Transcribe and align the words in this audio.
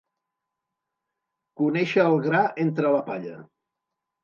Conèixer 1.61 2.07
el 2.07 2.19
gra 2.25 2.41
entre 2.67 2.97
la 2.99 3.05
palla. 3.13 3.39